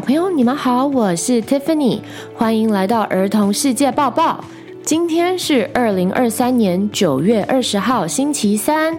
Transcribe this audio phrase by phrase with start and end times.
[0.00, 2.00] 小朋友，你们好，我是 Tiffany，
[2.34, 4.42] 欢迎来到儿童世界报报。
[4.82, 8.98] 今天是二零二三年九月二十号，星期三。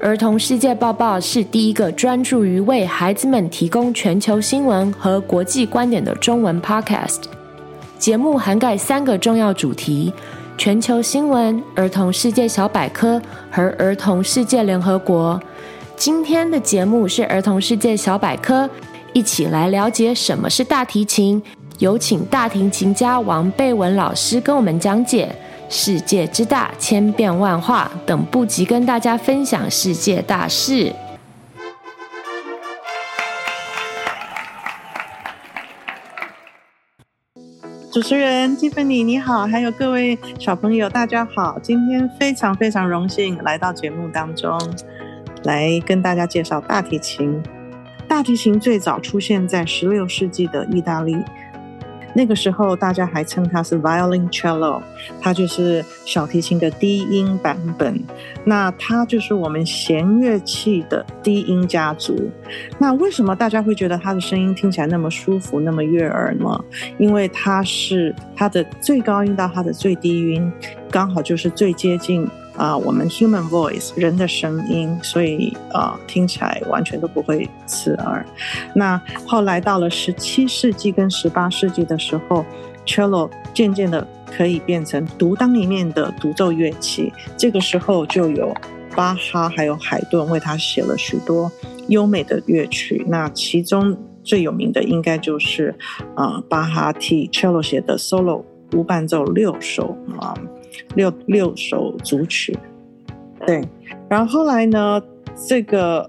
[0.00, 7.24] 儿童世界报报是第一个专注于为孩子们提供全球新闻和国际观点的中文 podcast。
[7.98, 10.10] 节目涵盖三个重要主题：
[10.56, 13.20] 全球新闻、儿童世界小百科
[13.50, 15.38] 和儿童世界联合国。
[15.96, 18.66] 今天的节目是儿童世界小百科。
[19.12, 21.42] 一起来了解什么是大提琴，
[21.78, 25.34] 有请大提琴家王贝文老师跟我们讲解
[25.68, 30.92] “世界之大，千变万化”等不及跟大家分享世界大事。
[37.92, 44.56] 主持人 Tiffany 你好，还有各位小朋友大家好，今天非常非常荣幸来到节目当中，
[45.42, 47.42] 来跟大家介绍大提琴。
[48.10, 51.16] 大提琴最早出现在十六世纪的意大利，
[52.12, 54.82] 那个时候大家还称它是 violin cello，
[55.20, 58.02] 它就是小提琴的低音版本。
[58.44, 62.28] 那它就是我们弦乐器的低音家族。
[62.80, 66.64] 那为什么大家会觉得它的声音听起来那么舒服、那么悦耳呢？
[66.98, 70.52] 因为它是它的最高音到它的最低音，
[70.90, 72.28] 刚好就是最接近。
[72.56, 78.24] 啊，我们 human voice 人的声音，所以啊，听起来完全都不会刺耳。
[78.74, 82.44] 那后来到了十七世纪跟十八世纪的时候
[82.84, 87.12] ，cello 渐渐的可以变成独当一面的独奏乐器。
[87.36, 88.54] 这个时候就有
[88.94, 91.50] 巴哈还有海顿为他写了许多
[91.88, 93.04] 优美的乐曲。
[93.08, 95.74] 那其中最有名的应该就是
[96.14, 98.42] 啊，巴哈替 cello 写的 solo
[98.72, 100.34] 无伴奏六首啊。
[100.94, 102.56] 六六首组曲，
[103.46, 103.62] 对，
[104.08, 105.00] 然后后来呢，
[105.48, 106.06] 这个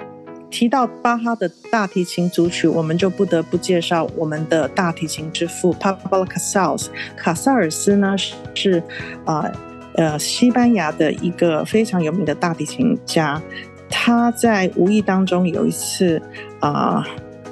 [0.50, 6.88] 提到巴哈的大提琴组曲，我们就不得不介绍我们的大提琴之父 Pablo Casals。
[7.16, 8.16] 卡萨尔斯呢
[8.54, 8.84] 是
[9.26, 9.50] 啊
[9.96, 13.42] 呃，呃西班牙的一个非常有名的大提琴家，
[13.90, 16.22] 他在无意当中有一次
[16.60, 17.06] 啊、呃，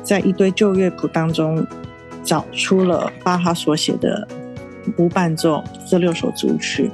[0.04, 1.66] 在一堆旧乐谱当中
[2.24, 4.28] 找出了巴哈所写的。
[4.98, 6.90] 无伴奏这六首组曲，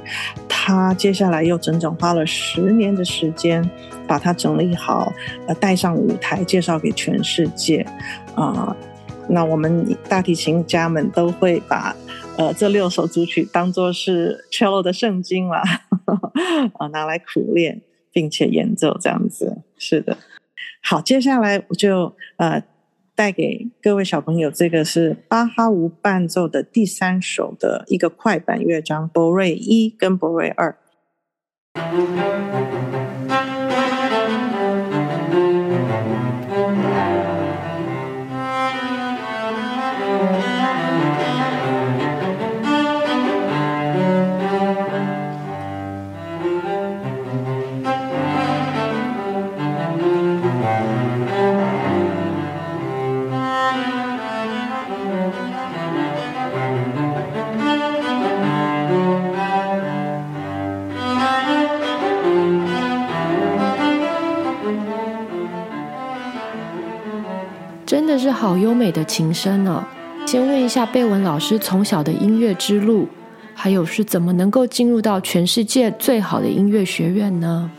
[0.48, 3.68] 他接下来又整整花了十年的时间，
[4.06, 5.12] 把它整理好，
[5.46, 7.86] 呃，带上舞台，介绍给全世界。
[8.34, 8.76] 啊、呃，
[9.28, 11.94] 那我们大提琴家们都会把
[12.36, 15.62] 呃这六首组曲当作是 cello 的圣经了，
[16.78, 17.80] 啊，拿来苦练
[18.12, 19.58] 并且演奏这样子。
[19.78, 20.16] 是的，
[20.82, 22.62] 好，接下来我就呃。
[23.16, 30.76] 带给各位小朋友，这个是巴哈无伴奏的第三首的一个快板乐章，博瑞一跟博瑞二。
[68.16, 69.86] 的是好优美的琴声呢、
[70.26, 73.06] 先问一下贝文老师，从小的音乐之路，
[73.54, 77.70] 还有是怎么能够进入到全世界最好的音乐学院呢？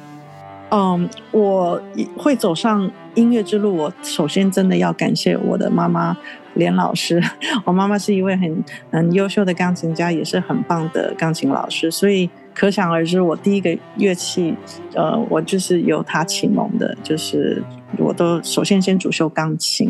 [0.70, 1.82] 嗯，我
[2.16, 6.16] 会走上音乐之路，我首先真的要感谢我的妈妈
[6.54, 7.20] 连老师。
[7.66, 14.56] 我妈妈是一位很很优秀的钢琴家，也是很棒的钢琴老师，所以可想而知，我第一个乐器，
[14.96, 17.64] 呃，我就是由他启蒙的，就是
[18.00, 19.88] 我都首先先主修钢琴。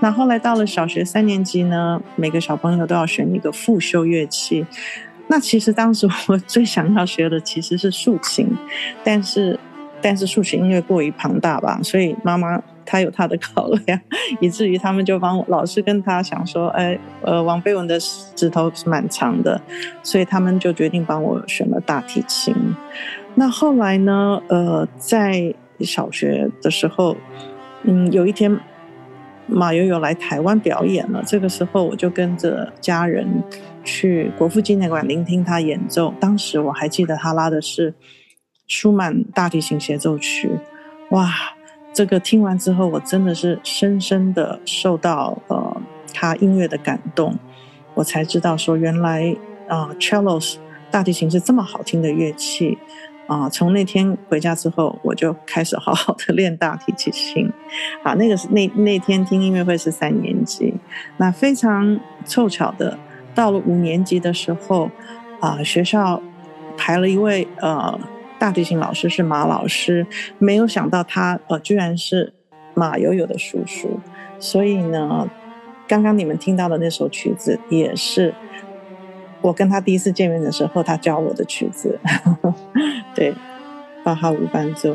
[0.00, 4.66] 那后来到了小学三年级呢，每个小朋友都要选一个副修乐器。
[5.28, 8.46] 那其实当时我最想要学的其实是竖琴，
[9.02, 9.58] 但是。
[10.04, 14.00] 但是竖琴音乐过于庞大吧，所以妈妈她有他的考量，
[14.40, 17.98] 以至于他们就帮我老是跟他想说，哎，呃，王贝文的
[18.34, 19.60] 指头是蛮长的，
[20.02, 22.54] 所以他们就决定帮我选了大提琴。
[23.34, 27.16] 那后来呢，呃，在小学的时候，
[27.84, 28.58] 嗯，有一天
[29.46, 33.26] 马友友来台湾表演了，这个时候我就跟着家人
[33.82, 36.14] 去国父纪念馆聆听他演奏。
[36.20, 37.94] 当时我还记得他拉的是。
[38.68, 40.48] 舒曼大提琴协奏曲，
[41.10, 41.28] 哇！
[41.92, 45.76] 这个听完之后，我真的是深深的受到呃
[46.14, 47.38] 他音乐的感动，
[47.94, 49.36] 我才知道说原来
[49.68, 50.56] 啊、呃、cello
[50.90, 52.78] 大提琴是这么好听的乐器
[53.26, 53.50] 啊、呃！
[53.50, 57.50] 从那天回家之后，我就开始好好的练大提琴。
[58.04, 60.74] 啊，那个是那那天听音乐会是三年级，
[61.16, 62.98] 那非常凑巧的，
[63.34, 64.90] 到了五年级的时候，
[65.40, 66.20] 啊、呃，学校
[66.76, 67.98] 排了一位呃
[68.42, 70.04] 大提琴老师是马老师，
[70.36, 72.32] 没有想到他呃居然是
[72.74, 74.00] 马友友的叔叔，
[74.40, 75.30] 所以呢，
[75.86, 78.34] 刚刚你们听到的那首曲子也是
[79.42, 82.00] 我跟他第一次见面的时候他教我的曲子，
[83.14, 83.32] 对，
[84.02, 84.92] 八哈无伴奏。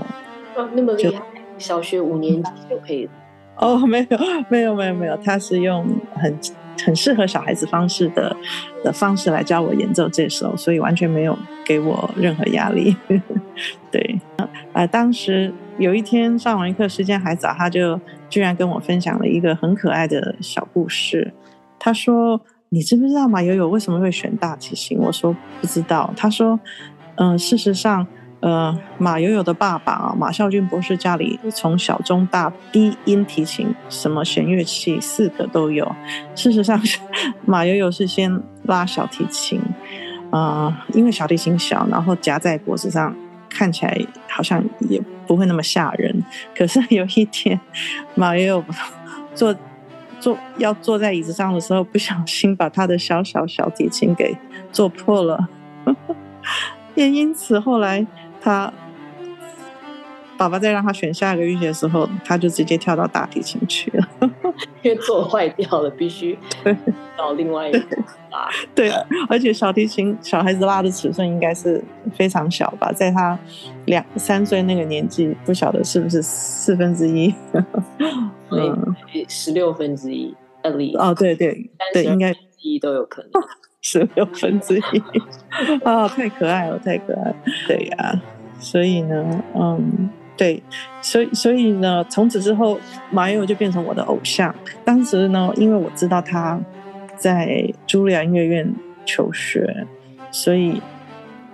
[0.57, 1.21] 哦，那么厉害，
[1.57, 3.09] 小学五年级就可以。
[3.55, 4.17] 哦，没有，
[4.49, 6.37] 没有，没有，没有，他是用很
[6.85, 8.35] 很适合小孩子方式的
[8.83, 12.95] 的方式来教我演奏这首，所以完全没有给我任何压力。
[13.91, 21.33] 对，啊、呃，当时有一天上完课，时间还早，他就居然跟我分享了一个很可爱的小故事。
[21.79, 22.39] 他说
[22.69, 26.59] ：“你知不知道马友友为什么会选大提琴？”我说：“不知道。”他说
[27.15, 28.05] ：“嗯、事实上。”
[28.47, 35.85] 呃，马友友的爸爸啊，马孝军博士家里从小中大低音提琴，什么弦乐器四个都有。
[36.33, 36.81] 事实上，
[37.45, 39.59] 马友友是先拉小提琴，
[40.31, 43.13] 啊、呃，因为小提琴小，然后夹在脖子上，
[43.49, 43.99] 看起来
[44.29, 46.23] 好像也不会那么吓人。
[46.55, 47.59] 可是有一天，
[48.15, 48.65] 马友友
[49.35, 49.53] 坐
[50.21, 54.37] 坐要坐在椅子上的时候，不小心把他的小小小提琴给
[54.71, 55.49] 坐破了，
[56.95, 58.07] 也因此后来。
[58.47, 58.71] 他
[60.37, 64.07] 爸爸在让他选下一个乐器的时候，他就直接跳到大提琴去了，
[64.81, 66.39] 因为做坏掉了，必须
[67.17, 67.79] 找另外一个
[68.31, 68.47] 拉。
[68.73, 68.89] 对，
[69.27, 71.83] 而且小提琴小孩子拉的尺寸应该是
[72.13, 73.37] 非常小吧，在他
[73.83, 77.35] 两三岁那个年纪，不晓得是不是四分之一，
[78.49, 78.95] 嗯，
[79.27, 80.33] 十六分之一
[80.63, 80.97] ，at least。
[80.97, 83.43] 哦，对对对，应该一都有可能。
[83.81, 84.81] 十六分之一
[85.83, 87.35] 啊、 哦，太可爱了，太可爱了。
[87.67, 88.21] 对呀、啊，
[88.59, 90.61] 所以呢，嗯，对，
[91.01, 92.79] 所以所以呢，从此之后，
[93.11, 94.53] 马友就变成我的偶像。
[94.83, 96.59] 当时呢，因为我知道他
[97.15, 98.73] 在茱莉亚音乐院
[99.05, 99.85] 求学，
[100.31, 100.81] 所以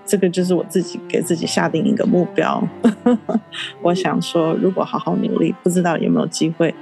[0.05, 2.61] 这个就是我自己给自己下定一个目标。
[3.81, 6.73] 我想说，如果好好努力，不知道有没有机会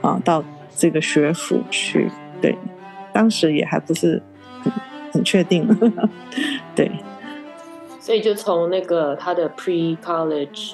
[0.00, 0.42] 啊，到
[0.76, 2.10] 这个学府去。
[2.40, 2.56] 对，
[3.12, 4.22] 当时也还不是。
[5.10, 5.66] 很确定，
[6.76, 6.90] 对，
[8.08, 10.72] 所以就从那个他的 pre-college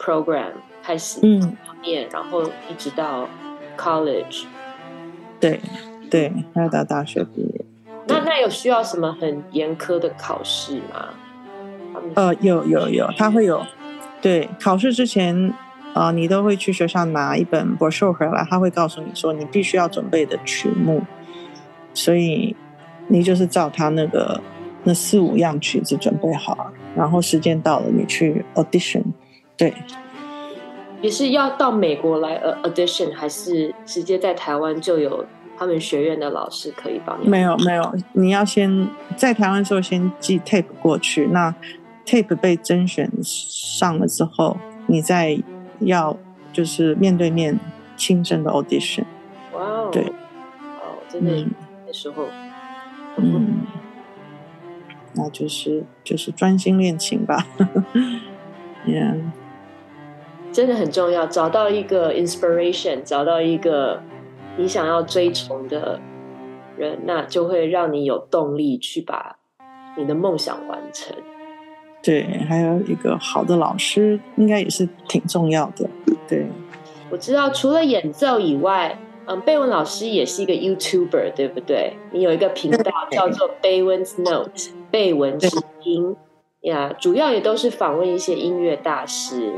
[0.00, 0.50] program
[0.82, 1.20] 开始
[1.80, 3.28] 念，嗯，然后一直到
[3.78, 4.46] college，
[5.38, 5.60] 对
[6.10, 7.64] 对，还要到大学毕业。
[8.08, 11.10] 那那有需要什么很严苛的考试吗？
[12.16, 13.64] 呃，有有有，他会有，
[14.20, 15.54] 对，考试之前
[15.94, 21.02] 啊，呃，你都会去学校拿一本 brochure 回来，他会告诉你说你必须要准备的曲目，
[21.94, 22.56] 所以。
[23.08, 24.40] 你就是照他那个
[24.88, 29.02] 那四五样曲子准备好，然后时间到了，你去 audition。
[29.56, 29.74] 对，
[31.02, 35.26] 也是要到美国来呃 audition，还是直接在台湾就有
[35.58, 37.28] 他们学院的老师可以帮你？
[37.28, 41.52] 没有没有，你要先在台湾时候先寄 tape 过去，那
[42.04, 44.56] tape 被甄选上了之后，
[44.86, 45.36] 你再
[45.80, 46.16] 要
[46.52, 47.58] 就是面对面
[47.96, 49.02] 亲身的 audition。
[49.52, 51.44] 哇哦，对，哦，真的
[51.84, 52.26] 那时候。
[53.18, 53.66] 嗯，
[55.16, 57.46] 那就是就是专心练琴吧。
[58.86, 59.18] yeah.
[60.52, 64.00] 真的很重要，找到一个 inspiration，找到一个
[64.56, 65.98] 你想要追崇的
[66.76, 69.36] 人，那就会让你有动力去把
[69.98, 71.16] 你的梦想完成。
[72.02, 75.88] 对，还有一个好的老师，应该也是挺重要的。
[76.28, 76.46] 对，
[77.10, 78.98] 我知道，除了演奏以外。
[79.28, 81.94] 嗯，贝文老师也是一个 YouTuber，对不对？
[82.12, 85.48] 你有一个频道叫做 Baywen's Note，贝文之
[85.84, 86.16] 音
[86.62, 89.54] 呀主要也都是访问一些音乐大师。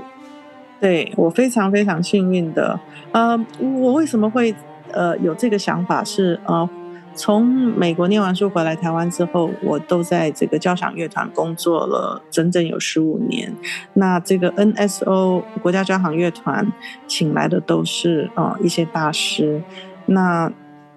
[0.80, 2.78] 对，我非常非常幸运的，
[3.12, 4.54] 呃，我为什么会
[4.92, 6.68] 呃有这个想法是呃。
[7.14, 13.52] 从美国念完书回来台湾之后，我都在这个交响乐团工作了整整有十五年。
[13.94, 16.72] 那这个 NSO 国家交响乐团
[17.08, 19.60] 请来的都是呃一些大师，
[20.06, 20.52] 那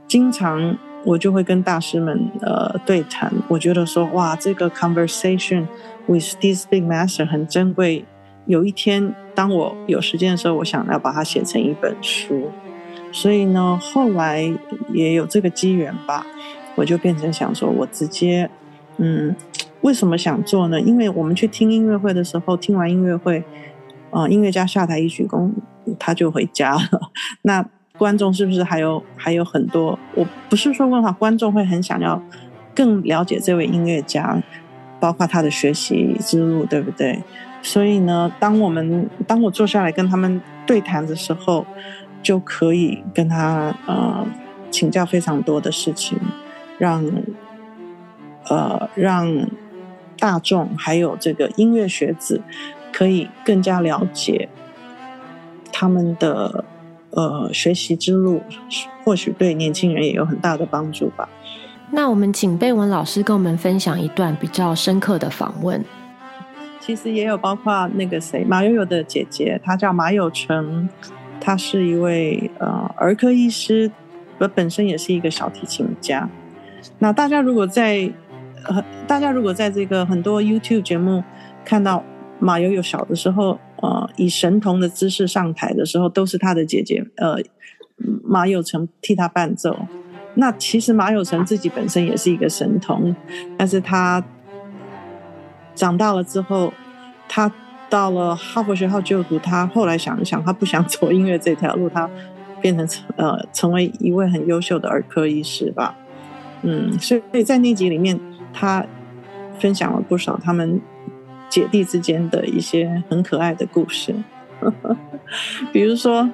[0.08, 3.32] 经常我就会跟大师们呃对谈。
[3.48, 5.66] 我觉得说哇，这个 conversation
[6.08, 8.06] with these big master 很珍贵。
[8.46, 12.50] 有一天当我有时间的时候，我想要把它写成一本书。
[13.12, 14.50] 所以呢，后来
[14.94, 16.26] 也有这个机缘吧，
[16.76, 18.50] 我就变成想说，我直接，
[18.98, 19.36] 嗯，
[19.82, 20.80] 为什么想做呢？
[20.80, 23.44] 因为我们去听音乐会的时候，听完音乐会，
[24.12, 25.52] 啊、音乐家下台一鞠躬，
[26.00, 26.82] 他就回家了。
[27.44, 27.66] 那
[27.98, 29.98] 观众是不是还有还有很多？
[30.16, 32.22] 我不是说问话，观众会很想要
[32.76, 34.42] 更了解这位音乐家，
[35.00, 37.22] 包括他的学习之路，对不对？
[37.62, 41.66] 所以呢，当我们当我坐下来跟他们对谈的时候。
[42.24, 44.24] 就可以跟他呃
[44.70, 46.20] 请教非常多的事情，
[46.78, 47.04] 让
[48.48, 49.50] 呃让
[50.20, 52.40] 大众还有这个音乐学子
[52.94, 54.50] 可以更加了解
[55.74, 56.64] 他们的
[57.12, 58.42] 呃学习之路，
[59.04, 61.28] 或许对年轻人也有很大的帮助吧。
[61.92, 65.84] 那我们请贝文老师跟我们分享一段比较深刻的访问。
[66.80, 70.90] 其实也有包括那个谁马友友的姐姐，她叫马友成，
[71.40, 73.92] 她是一位呃儿科医师，
[74.40, 76.28] 我本身也是一个小提琴家。
[76.98, 78.10] 那大家如果在
[78.64, 81.24] 呃大家如果在这个很多 YouTube 节目
[81.64, 82.04] 看到
[82.40, 87.38] 马友友小的时候，呃以神童的姿势上台的时候，都是他的姐姐呃
[88.24, 89.78] 马友成替他伴奏。
[90.36, 93.14] 那其实马友成自己本身也是一个神童，
[93.58, 94.24] 但是他
[95.76, 96.74] 长大了之后，
[97.28, 97.52] 他
[97.90, 99.38] 到了哈佛学校就读。
[99.38, 102.10] 他后来想一想，他不想 走音乐这条路，他
[102.62, 105.98] 变成呃成为一位很优秀的儿科医师吧。
[106.62, 108.18] 嗯，所以在那集里面，
[108.54, 108.86] 他
[109.60, 110.80] 分享了不少他们
[111.52, 114.16] 姐弟之间的一些很可爱的故事，
[115.72, 116.28] 比如说，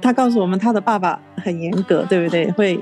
[0.00, 2.48] 他告诉我们他的爸爸很严格，对不对？
[2.52, 2.78] 会。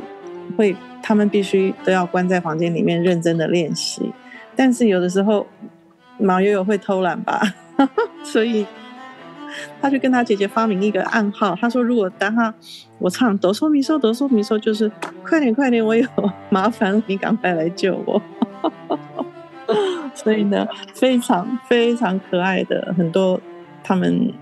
[0.59, 4.13] 会，他们必须都要关在房间里面认真的练习，
[4.55, 5.47] 但是有的时候
[6.19, 7.41] 马友友会偷懒吧，
[8.23, 8.67] 所以
[9.81, 12.53] 他就跟他姐姐发明一个暗号，他说如果当他
[12.99, 14.93] 我唱哆嗦咪嗦哆嗦咪嗦，就是
[15.27, 16.07] 快点快点，我有
[16.51, 18.21] 麻烦你赶快来救我。
[20.15, 23.41] 所以呢，非常非常可爱的很多
[23.83, 24.33] 他们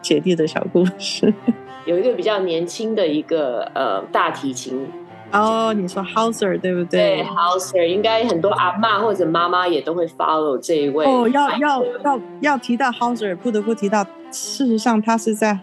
[0.00, 1.32] 姐弟的小故事。
[1.84, 4.86] 有一个比较年轻的一个呃大提琴。
[5.32, 7.16] 哦，你说 Hauser 对不对？
[7.16, 11.04] 对，Hauser 应该很多阿妈或者妈妈也都会 follow 这一位。
[11.04, 15.58] 哦，要要要要提到 Hauser，不得不提到，事实上他是在，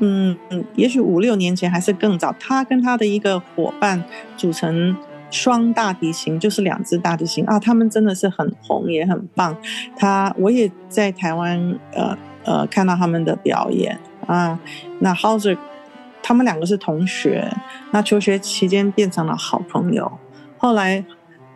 [0.00, 4.02] 嗯嗯，也许五六年前还是更早，他跟他的一个伙伴
[4.36, 4.96] 组成
[5.30, 9.56] 双大提琴，就是两只大提琴啊，他们真的是很红也很棒。
[9.96, 14.58] 他我也在台湾呃呃看到他们的表演啊，
[15.00, 15.56] 那 Hauser。
[16.28, 17.48] 他们两个是同学，
[17.92, 20.10] 那求学期间变成了好朋友。
[20.58, 21.04] 后来，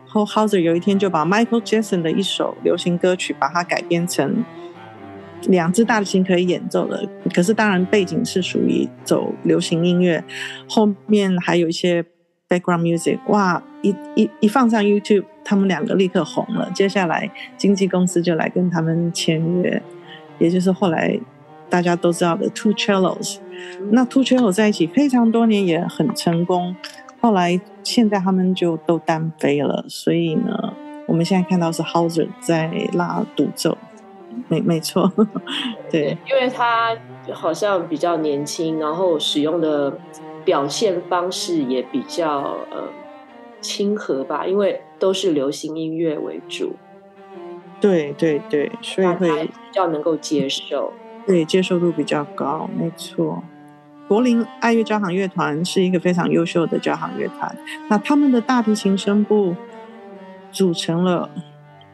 [0.07, 4.45] 后 Hauser 有一天就把 Michael Jackson 的一首流行歌曲，把它改编成
[5.49, 7.05] 两只大提琴可以演奏的。
[7.33, 10.23] 可是当然背景是属于走流行音乐，
[10.69, 12.05] 后面还有一些
[12.51, 13.17] background music。
[13.27, 16.69] 哇，一一一放上 YouTube，他们两个立刻红了。
[16.75, 19.81] 接下来经纪公司就来跟他们签约，
[20.37, 21.17] 也就是后来
[21.69, 23.37] 大家都知道的 Two Cellos。
[23.91, 26.75] 那 Two Cello 在一起非常多年，也很成功。
[27.21, 30.73] 后来现在他们就都单飞了，所以呢，
[31.05, 33.77] 我们现在看到是 Hauser 在拉独奏，
[34.47, 35.11] 没没错，
[35.91, 36.97] 对，因为他
[37.31, 39.95] 好像比较年轻，然后使用的
[40.43, 42.89] 表现方式也比较呃
[43.59, 46.75] 亲和吧，因为都是流行音乐为主。
[47.79, 50.93] 对对对，所以会比较能够接受。
[51.25, 53.43] 对，接受度比较高，没错。
[54.07, 57.55] 柏林爱乐交响乐团是一个非常优秀的交响乐团，
[57.89, 59.55] 那他们的大提琴声部
[60.51, 61.29] 组成了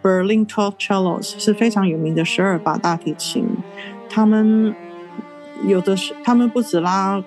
[0.02, 3.48] Berlin Twelve Cellos，是非常有名的十二把大提琴。
[4.10, 4.74] 他们
[5.66, 7.24] 有的是，他们不止拉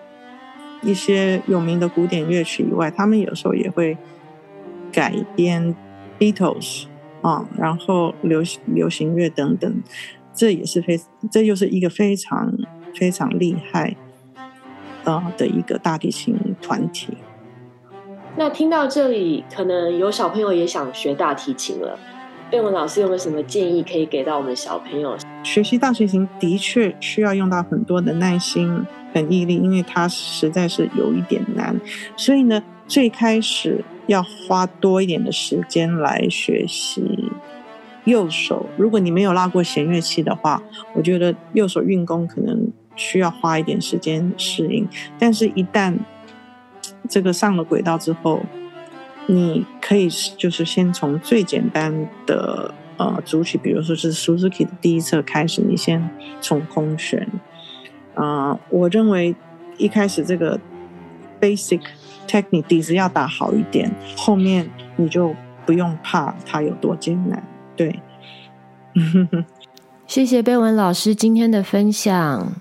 [0.83, 3.97] 一些有名的古典乐曲以外，他们有时候也会
[4.93, 5.75] 改编
[6.19, 6.87] Beatles
[7.23, 9.83] 啊，然后流行流行乐等等。
[10.33, 10.99] 这也是非，
[11.31, 12.53] 这又是一个非常
[12.95, 13.97] 非常厉害
[15.05, 17.17] 呃的一个大提琴团体。
[18.37, 21.99] 那听到这里，可能有小朋友也想学大提琴了。
[22.51, 25.17] 贝文老师有没有什么建议可以给到我们小朋友？
[25.43, 31.81] 学习大提琴的确需要用到很多的耐心很毅力，因为它实在是有一点难。
[32.17, 37.31] 所以呢，最开始要花多一点的时间来学习。
[38.05, 40.63] 右手，如果你没有拉过弦乐器的话，
[40.95, 44.89] 我觉得右手运功可能需要花一点时间适应。
[45.19, 45.95] 但是，一旦
[47.09, 48.41] 这个上了轨道之后，
[49.27, 56.09] 你可以就是先从最简单的呃主曲，比如说是 Suzuki 的第一册开始，你先
[56.41, 57.29] 从空弦。
[58.15, 59.35] 啊、呃，我认为
[59.77, 60.59] 一开始这个
[61.41, 61.81] basic
[62.27, 67.43] technique 底子要打好一点，后面你就不用怕它有多艰难。
[67.77, 68.01] 对，
[70.07, 72.53] 谢谢贝文老师今天的分享。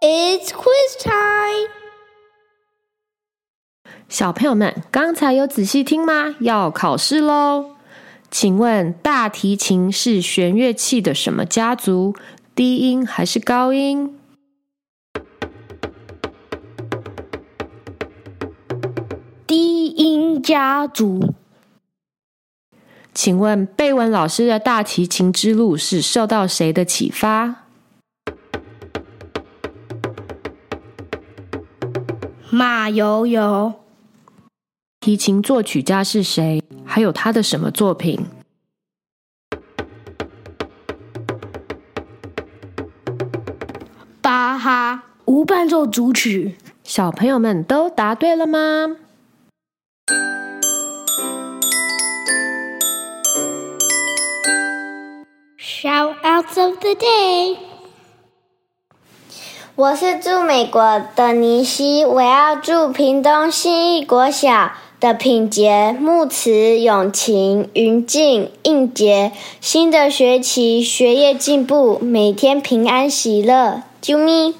[0.00, 1.70] It's quiz time，
[4.08, 6.36] 小朋友们，刚才有仔细听吗？
[6.40, 7.76] 要考试喽！
[8.30, 12.14] 请问大提琴是弦乐器的什么家族？
[12.58, 14.18] 低音还是高音？
[19.46, 21.34] 低音家族。
[23.14, 27.66] 请问贝文老师的大提琴之路是受到谁的启发？
[32.50, 33.74] 马友友。
[34.98, 36.60] 提琴作曲家是谁？
[36.84, 38.26] 还有他的什么作品？
[45.38, 46.56] 无伴奏组曲。
[46.82, 48.96] 小朋友们都答对了吗
[55.60, 57.56] ？Shoutouts of the day，
[59.76, 69.30] 我是住美国的尼西，我要祝屏东新义国小的品洁、木慈、永晴、云静、应洁，
[69.60, 74.56] 新的学期学业进步，每天平安喜乐，啾咪！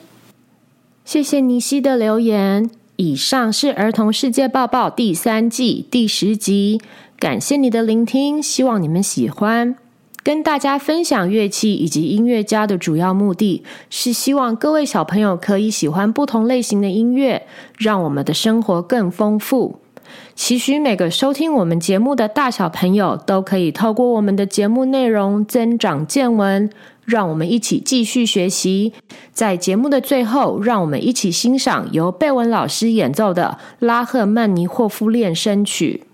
[1.09, 2.69] 谢谢尼西的留言。
[2.97, 6.83] 以上是儿童世界报报第三季第十集，
[7.19, 9.75] 感谢你的聆听，希望你们喜欢。
[10.23, 17.47] 跟大家分享乐器以及音乐家的主要目的是希望各位小朋友可以喜欢不同类型的音乐，
[17.79, 19.79] 让我们的生活更丰富。
[20.35, 26.69] 期许每个收听我们节目的大小朋友都可以透过我们的节目内容增长见闻，
[27.09, 28.93] 让我们一起继续学习。
[29.33, 36.05] 在节目的最后，让我们一起欣赏由贝文老师演奏的拉赫曼尼霍夫恋声曲。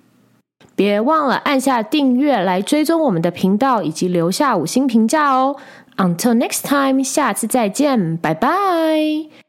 [0.76, 5.56] 别忘了按下订阅来追踪我们的频道，以及留下五星评价哦。
[5.96, 9.43] Until next time，下次再见，拜拜。